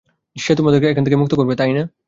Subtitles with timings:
[0.35, 1.83] সে আমাদেরকে এখান থেকে মুক্ত করবে, তাই না?